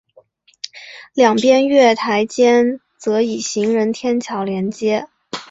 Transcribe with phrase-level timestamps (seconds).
[1.13, 5.07] 两边月台间则以行人天桥连接。